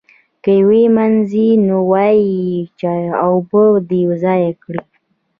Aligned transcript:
که 0.43 0.51
یې 0.57 0.63
ومینځي 0.85 1.47
نو 1.67 1.77
وایي 1.91 2.29
یې 2.45 2.59
چې 2.79 2.91
اوبه 3.25 3.63
دې 3.89 4.01
ضایع 4.23 4.51
کړې. 4.63 4.81